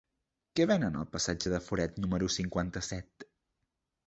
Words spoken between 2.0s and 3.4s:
número cinquanta-set?